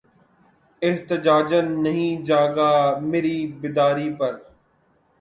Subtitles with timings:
[0.81, 2.71] احتجاجاً نہیں جاگا
[3.01, 4.33] مری بیداری پر